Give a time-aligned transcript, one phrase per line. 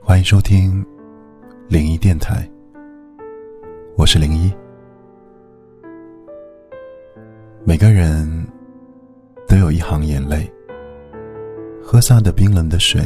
[0.00, 0.84] 欢迎收听
[1.68, 2.48] 零一电台，
[3.96, 4.52] 我是零一。
[7.64, 8.26] 每个人
[9.46, 10.50] 都有一行眼泪，
[11.82, 13.00] 喝下的冰冷的水，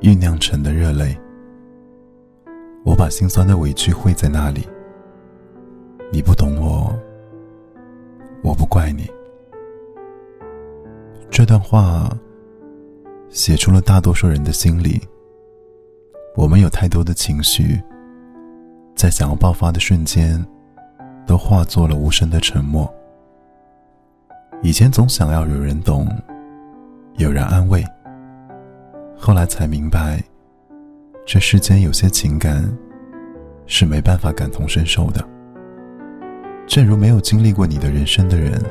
[0.00, 1.16] 酝酿成的热泪。
[2.84, 4.66] 我把心酸的委屈汇在那里，
[6.12, 6.92] 你不懂我，
[8.42, 9.08] 我不怪你。
[11.30, 12.10] 这段话
[13.34, 15.02] 写出了大多数人的心里。
[16.36, 17.82] 我们有太多的情绪，
[18.94, 20.42] 在想要爆发的瞬间，
[21.26, 22.88] 都化作了无声的沉默。
[24.62, 26.06] 以前总想要有人懂，
[27.16, 27.84] 有人安慰，
[29.18, 30.22] 后来才明白，
[31.26, 32.64] 这世间有些情感
[33.66, 35.28] 是没办法感同身受的。
[36.68, 38.62] 正如没有经历过你的人生的人，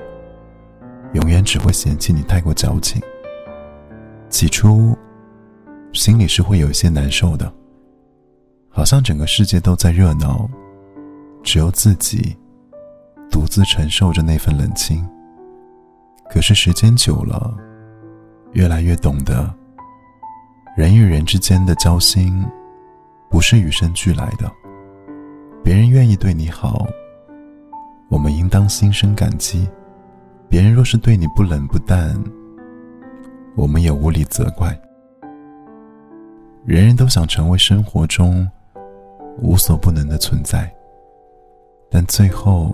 [1.15, 3.01] 永远只会嫌弃你太过矫情。
[4.33, 4.97] 起初。
[5.93, 7.53] 心里是会有一些难受的，
[8.67, 10.49] 好像整个世界都在热闹，
[11.43, 12.35] 只有自己
[13.29, 15.07] 独自承受着那份冷清。
[16.31, 17.55] 可是时间久了，
[18.53, 19.53] 越来越懂得，
[20.75, 22.43] 人与人之间的交心，
[23.29, 24.51] 不是与生俱来的。
[25.63, 26.87] 别人愿意对你好，
[28.09, 29.67] 我们应当心生感激；
[30.49, 32.19] 别人若是对你不冷不淡，
[33.55, 34.77] 我们也无力责怪。
[36.65, 38.49] 人人都想成为生活中
[39.37, 40.73] 无所不能的存在，
[41.89, 42.73] 但最后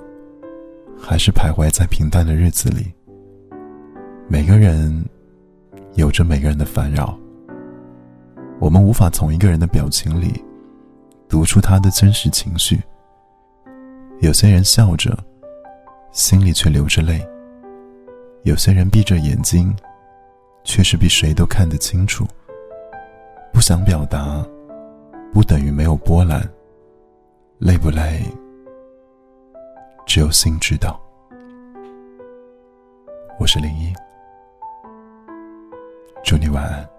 [0.98, 2.94] 还是徘徊在平淡的日子里。
[4.28, 5.04] 每个人
[5.96, 7.18] 有着每个人的烦扰，
[8.60, 10.44] 我们无法从一个人的表情里
[11.28, 12.80] 读出他的真实情绪。
[14.20, 15.18] 有些人笑着，
[16.12, 17.20] 心里却流着泪；
[18.44, 19.76] 有些人闭着眼睛，
[20.64, 22.26] 确实比谁都看得清楚。
[23.52, 24.46] 不想表达，
[25.34, 26.42] 不等于没有波澜。
[27.58, 28.24] 累不累，
[30.06, 31.00] 只有心知道。
[33.39, 33.94] 我是林一，
[36.23, 36.98] 祝你晚安。